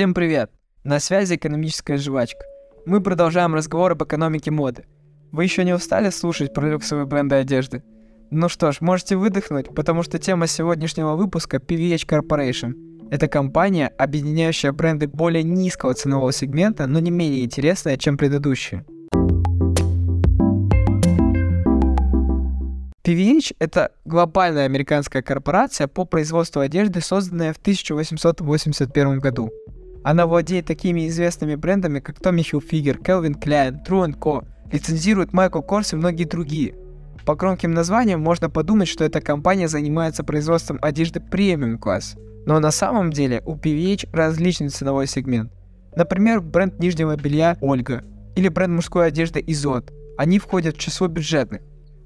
Всем 0.00 0.14
привет! 0.14 0.50
На 0.82 0.98
связи 0.98 1.34
экономическая 1.34 1.98
жвачка. 1.98 2.40
Мы 2.86 3.02
продолжаем 3.02 3.54
разговор 3.54 3.92
об 3.92 4.02
экономике 4.02 4.50
моды. 4.50 4.86
Вы 5.30 5.44
еще 5.44 5.62
не 5.62 5.74
устали 5.74 6.08
слушать 6.08 6.54
про 6.54 6.70
люксовые 6.70 7.04
бренды 7.04 7.34
одежды? 7.34 7.82
Ну 8.30 8.48
что 8.48 8.72
ж, 8.72 8.80
можете 8.80 9.16
выдохнуть, 9.16 9.74
потому 9.74 10.02
что 10.02 10.18
тема 10.18 10.46
сегодняшнего 10.46 11.16
выпуска 11.16 11.58
PVH 11.58 12.06
Corporation. 12.08 13.10
Это 13.10 13.28
компания, 13.28 13.88
объединяющая 13.88 14.72
бренды 14.72 15.06
более 15.06 15.42
низкого 15.42 15.92
ценового 15.92 16.32
сегмента, 16.32 16.86
но 16.86 16.98
не 16.98 17.10
менее 17.10 17.44
интересная, 17.44 17.98
чем 17.98 18.16
предыдущие. 18.16 18.86
PVH– 23.04 23.56
это 23.58 23.92
глобальная 24.06 24.64
американская 24.64 25.20
корпорация 25.20 25.88
по 25.88 26.06
производству 26.06 26.62
одежды, 26.62 27.02
созданная 27.02 27.52
в 27.52 27.58
1881 27.58 29.18
году. 29.18 29.50
Она 30.02 30.26
владеет 30.26 30.66
такими 30.66 31.08
известными 31.08 31.54
брендами, 31.56 32.00
как 32.00 32.18
Tommy 32.18 32.40
Hilfiger, 32.40 33.02
Calvin 33.02 33.38
Klein, 33.38 33.84
True 33.86 34.16
Co., 34.18 34.44
лицензирует 34.72 35.30
Michael 35.30 35.66
Kors 35.66 35.92
и 35.92 35.96
многие 35.96 36.24
другие. 36.24 36.74
По 37.26 37.34
громким 37.34 37.72
названиям 37.72 38.20
можно 38.20 38.48
подумать, 38.48 38.88
что 38.88 39.04
эта 39.04 39.20
компания 39.20 39.68
занимается 39.68 40.24
производством 40.24 40.78
одежды 40.80 41.20
премиум 41.20 41.78
класс. 41.78 42.16
Но 42.46 42.58
на 42.60 42.70
самом 42.70 43.10
деле 43.12 43.42
у 43.44 43.56
PVH 43.56 44.08
различный 44.12 44.70
ценовой 44.70 45.06
сегмент. 45.06 45.52
Например, 45.94 46.40
бренд 46.40 46.78
нижнего 46.78 47.16
белья 47.16 47.58
Ольга 47.60 48.02
или 48.36 48.48
бренд 48.48 48.72
мужской 48.72 49.06
одежды 49.06 49.42
Изот. 49.46 49.92
Они 50.16 50.38
входят 50.38 50.76
в 50.76 50.78
число 50.78 51.08
бюджетных. 51.08 51.60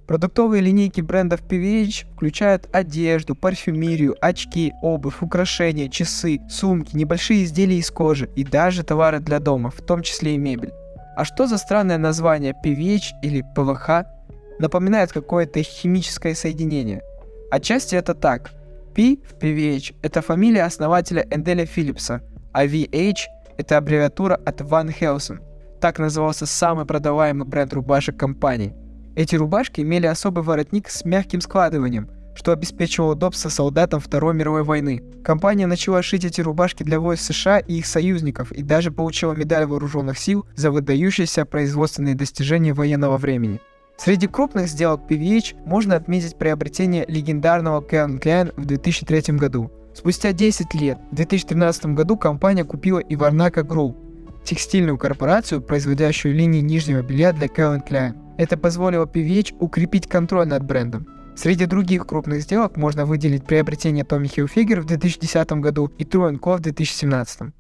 Продуктовые 0.07 0.61
линейки 0.61 1.01
брендов 1.01 1.41
PVH 1.49 2.05
включают 2.15 2.69
одежду, 2.73 3.35
парфюмерию, 3.35 4.15
очки, 4.21 4.75
обувь, 4.83 5.23
украшения, 5.23 5.89
часы, 5.89 6.41
сумки, 6.51 6.95
небольшие 6.95 7.45
изделия 7.45 7.79
из 7.79 7.91
кожи 7.91 8.29
и 8.37 8.45
даже 8.45 8.83
товары 8.83 9.21
для 9.21 9.41
дома, 9.41 9.71
в 9.71 9.81
том 9.81 10.03
числе 10.03 10.35
и 10.35 10.39
мебель. 10.39 10.73
А 11.17 11.25
что 11.25 11.47
за 11.47 11.57
странное 11.57 11.97
название 11.97 12.53
PVH 12.53 13.21
или 13.23 13.43
ПВХ? 13.55 14.07
Напоминает 14.59 15.11
какое-то 15.11 15.63
химическое 15.63 16.35
соединение. 16.35 17.01
Отчасти 17.51 17.95
это 17.95 18.15
так. 18.15 18.51
P 18.95 19.17
в 19.27 19.43
PVH– 19.43 19.95
это 20.03 20.21
фамилия 20.21 20.65
основателя 20.65 21.27
Энделя 21.31 21.65
Филлипса, 21.65 22.21
а 22.53 22.67
VH– 22.67 23.21
это 23.57 23.79
аббревиатура 23.79 24.35
от 24.35 24.61
Van 24.61 24.95
Helsing. 24.95 25.41
Так 25.81 25.99
назывался 25.99 26.45
самый 26.45 26.85
продаваемый 26.85 27.47
бренд 27.47 27.73
рубашек 27.73 28.19
компании– 28.19 28.75
эти 29.17 29.37
рубашки 29.37 29.81
имели 29.81 30.07
особый 30.07 30.43
воротник 30.43 30.91
с 30.91 31.05
мягким 31.05 31.41
складыванием, 31.41 32.09
что 32.35 32.53
обеспечивало 32.53 33.13
удобство 33.13 33.49
солдатам 33.49 34.01
Второй 34.01 34.35
мировой 34.35 34.65
войны. 34.65 35.03
Компания 35.23 35.67
начала 35.67 36.03
шить 36.03 36.25
эти 36.25 36.41
рубашки 36.41 36.83
для 36.83 36.99
войск 36.99 37.23
США 37.23 37.59
и 37.59 37.75
их 37.75 37.87
союзников 37.87 38.51
и 38.53 38.63
даже 38.63 38.91
получила 38.91 39.33
медаль 39.33 39.67
вооруженных 39.67 40.19
сил 40.19 40.47
за 40.57 40.71
выдающиеся 40.71 41.45
производственные 41.45 42.15
достижения 42.15 42.73
военного 42.73 43.17
времени. 43.17 43.61
Среди 43.97 44.27
крупных 44.27 44.69
сделок 44.69 45.03
PVH 45.09 45.65
можно 45.65 45.95
отметить 45.95 46.37
приобретение 46.37 47.05
легендарного 47.07 47.81
Calvin 47.81 48.21
Klein 48.21 48.53
в 48.57 48.65
2003 48.65 49.37
году. 49.37 49.71
Спустя 49.95 50.33
10 50.33 50.75
лет, 50.75 50.99
в 51.13 51.15
2013 51.15 51.87
году 51.87 52.17
компания 52.17 52.65
купила 52.65 52.99
и 52.99 53.15
Varnaka 53.15 53.63
Group, 53.65 53.95
текстильную 54.45 54.99
корпорацию, 54.99 55.63
производящую 55.63 56.35
линии 56.35 56.61
нижнего 56.61 57.03
белья 57.03 57.33
для 57.33 57.47
Calvin 57.47 57.81
Klein. 57.89 58.24
Это 58.37 58.57
позволило 58.57 59.07
PVH 59.07 59.57
укрепить 59.61 60.09
контроль 60.09 60.49
над 60.49 60.65
брендом. 60.65 61.07
Среди 61.37 61.67
других 61.67 62.07
крупных 62.07 62.43
сделок 62.43 62.77
можно 62.77 63.07
выделить 63.07 63.45
приобретение 63.45 64.05
Tommy 64.05 64.25
Hilfiger 64.25 64.81
в 64.81 64.87
2010 64.87 65.53
году 65.53 65.91
и 65.99 66.05
True 66.05 66.39
Co 66.39 66.57
в 66.57 66.61
2017. 66.61 67.53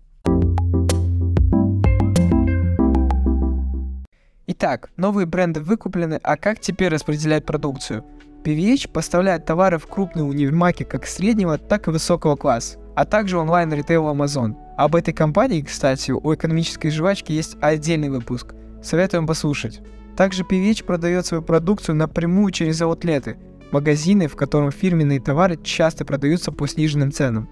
Итак, 4.47 4.91
новые 4.97 5.27
бренды 5.27 5.61
выкуплены, 5.61 6.21
а 6.23 6.37
как 6.37 6.61
теперь 6.61 6.89
распределять 6.89 7.47
продукцию? 7.47 8.05
PVH 8.45 8.91
поставляет 8.91 9.47
товары 9.47 9.79
в 9.79 9.87
крупные 9.87 10.25
универмаги 10.25 10.83
как 10.83 11.07
среднего, 11.07 11.57
так 11.57 11.89
и 11.89 11.91
высокого 11.91 12.37
класса, 12.37 12.79
а 12.95 13.05
также 13.05 13.39
онлайн-ритейл 13.39 14.05
Amazon. 14.05 14.55
Об 14.77 14.97
этой 14.97 15.15
компании, 15.15 15.63
кстати, 15.63 16.11
у 16.11 16.35
экономической 16.35 16.91
жвачки 16.91 17.33
есть 17.33 17.57
отдельный 17.61 18.11
выпуск. 18.11 18.55
Советуем 18.83 19.27
послушать. 19.27 19.81
Также 20.17 20.45
PVH 20.45 20.85
продает 20.85 21.27
свою 21.27 21.43
продукцию 21.43 21.97
напрямую 21.97 22.53
через 22.53 22.81
аутлеты, 22.81 23.37
магазины, 23.73 24.29
в 24.29 24.37
котором 24.37 24.71
фирменные 24.71 25.21
товары 25.21 25.59
часто 25.63 26.05
продаются 26.05 26.53
по 26.53 26.67
сниженным 26.69 27.11
ценам. 27.11 27.49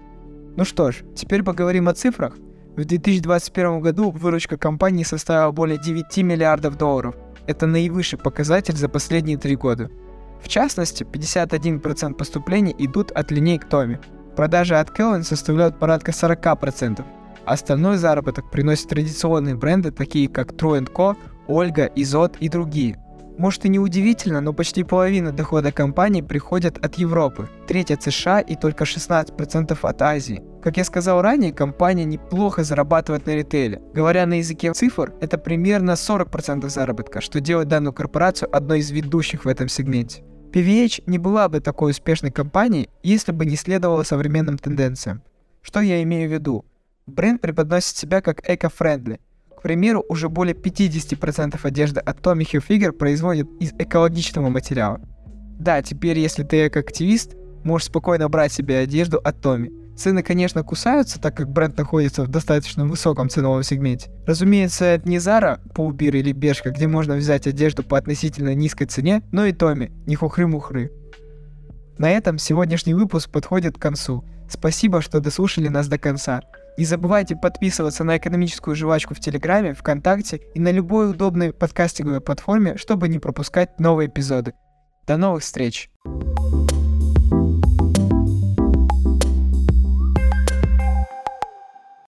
Ну 0.55 0.65
что 0.65 0.91
ж, 0.91 1.03
теперь 1.15 1.43
поговорим 1.43 1.89
о 1.89 1.93
цифрах. 1.93 2.35
В 2.75 2.85
2021 2.85 3.81
году 3.81 4.11
выручка 4.11 4.57
компании 4.57 5.03
составила 5.03 5.51
более 5.51 5.77
9 5.77 6.17
миллиардов 6.17 6.77
долларов. 6.77 7.15
Это 7.45 7.67
наивысший 7.67 8.17
показатель 8.17 8.75
за 8.75 8.87
последние 8.87 9.37
три 9.37 9.55
года. 9.55 9.91
В 10.41 10.47
частности, 10.47 11.03
51% 11.03 12.13
поступлений 12.15 12.75
идут 12.77 13.11
от 13.11 13.31
линейк 13.31 13.65
Томи. 13.65 13.97
Продажи 14.35 14.75
от 14.75 14.97
Kelvin 14.97 15.23
составляют 15.23 15.77
порядка 15.79 16.11
40%. 16.11 17.03
Остальной 17.45 17.97
заработок 17.97 18.49
приносят 18.49 18.89
традиционные 18.89 19.55
бренды, 19.55 19.91
такие 19.91 20.27
как 20.29 20.53
True 20.53 20.87
Co, 20.91 21.15
Ольга, 21.47 21.85
Изот 21.95 22.37
и 22.39 22.49
другие. 22.49 22.97
Может 23.37 23.65
и 23.65 23.69
не 23.69 23.79
удивительно, 23.79 24.41
но 24.41 24.53
почти 24.53 24.83
половина 24.83 25.31
дохода 25.31 25.71
компании 25.71 26.21
приходят 26.21 26.77
от 26.85 26.95
Европы, 26.95 27.49
треть 27.67 27.89
от 27.89 28.03
США 28.03 28.39
и 28.41 28.55
только 28.55 28.83
16% 28.83 29.77
от 29.81 30.01
Азии. 30.01 30.43
Как 30.61 30.77
я 30.77 30.83
сказал 30.83 31.21
ранее, 31.21 31.51
компания 31.51 32.05
неплохо 32.05 32.63
зарабатывает 32.63 33.25
на 33.25 33.35
ритейле. 33.35 33.81
Говоря 33.93 34.27
на 34.27 34.35
языке 34.35 34.71
цифр, 34.73 35.13
это 35.19 35.39
примерно 35.39 35.91
40% 35.91 36.69
заработка, 36.69 37.21
что 37.21 37.39
делает 37.39 37.69
данную 37.69 37.93
корпорацию 37.93 38.55
одной 38.55 38.79
из 38.79 38.91
ведущих 38.91 39.45
в 39.45 39.47
этом 39.47 39.67
сегменте. 39.67 40.23
PVH 40.53 41.03
не 41.07 41.17
была 41.17 41.49
бы 41.49 41.59
такой 41.59 41.91
успешной 41.91 42.31
компанией, 42.31 42.87
если 43.01 43.31
бы 43.31 43.45
не 43.45 43.55
следовала 43.55 44.03
современным 44.03 44.59
тенденциям. 44.59 45.23
Что 45.63 45.79
я 45.79 46.03
имею 46.03 46.29
в 46.29 46.33
виду? 46.33 46.65
Бренд 47.07 47.41
преподносит 47.41 47.97
себя 47.97 48.21
как 48.21 48.47
эко-френдли, 48.47 49.19
примеру, 49.63 50.05
уже 50.07 50.29
более 50.29 50.53
50% 50.53 51.59
одежды 51.63 51.99
от 51.99 52.19
Tommy 52.19 52.43
Hilfiger 52.43 52.91
производят 52.91 53.47
из 53.59 53.73
экологичного 53.79 54.49
материала. 54.49 55.01
Да, 55.57 55.81
теперь 55.81 56.19
если 56.19 56.43
ты 56.43 56.67
эко-активист, 56.67 57.35
можешь 57.63 57.87
спокойно 57.87 58.29
брать 58.29 58.53
себе 58.53 58.77
одежду 58.77 59.19
от 59.23 59.37
Tommy. 59.37 59.71
Цены, 59.95 60.23
конечно, 60.23 60.63
кусаются, 60.63 61.19
так 61.19 61.37
как 61.37 61.51
бренд 61.51 61.77
находится 61.77 62.23
в 62.23 62.27
достаточно 62.27 62.85
высоком 62.85 63.29
ценовом 63.29 63.63
сегменте. 63.63 64.09
Разумеется, 64.25 64.85
это 64.85 65.07
не 65.07 65.17
Zara, 65.17 65.59
Paulbir 65.73 66.17
или 66.17 66.31
Бершка, 66.31 66.71
где 66.71 66.87
можно 66.87 67.15
взять 67.15 67.47
одежду 67.47 67.83
по 67.83 67.97
относительно 67.97 68.53
низкой 68.55 68.85
цене, 68.85 69.21
но 69.31 69.45
и 69.45 69.51
Tommy, 69.51 69.91
не 70.07 70.15
хухры-мухры. 70.15 70.91
На 71.97 72.09
этом 72.09 72.39
сегодняшний 72.39 72.95
выпуск 72.95 73.29
подходит 73.31 73.77
к 73.77 73.81
концу. 73.81 74.25
Спасибо, 74.49 75.01
что 75.01 75.19
дослушали 75.19 75.67
нас 75.67 75.87
до 75.87 75.99
конца. 75.99 76.41
Не 76.77 76.85
забывайте 76.85 77.35
подписываться 77.35 78.03
на 78.03 78.17
экономическую 78.17 78.75
жвачку 78.75 79.13
в 79.13 79.19
Телеграме, 79.19 79.73
ВКонтакте 79.73 80.41
и 80.55 80.59
на 80.59 80.71
любой 80.71 81.11
удобной 81.11 81.53
подкастинговой 81.53 82.21
платформе, 82.21 82.77
чтобы 82.77 83.07
не 83.07 83.19
пропускать 83.19 83.79
новые 83.79 84.09
эпизоды. 84.09 84.53
До 85.05 85.17
новых 85.17 85.43
встреч! 85.43 85.91